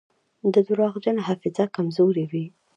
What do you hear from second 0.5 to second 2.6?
د درواغجن حافظه کمزورې وي.